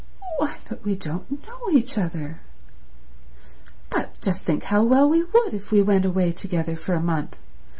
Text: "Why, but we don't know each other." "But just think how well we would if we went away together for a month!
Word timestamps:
"Why, 0.39 0.57
but 0.67 0.83
we 0.83 0.95
don't 0.95 1.29
know 1.45 1.69
each 1.71 1.95
other." 1.95 2.39
"But 3.91 4.19
just 4.19 4.41
think 4.43 4.63
how 4.63 4.81
well 4.83 5.07
we 5.07 5.21
would 5.21 5.53
if 5.53 5.71
we 5.71 5.83
went 5.83 6.05
away 6.05 6.31
together 6.31 6.75
for 6.75 6.95
a 6.95 6.99
month! 6.99 7.37